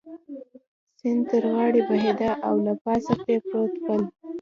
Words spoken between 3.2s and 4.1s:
پرې پروت پل.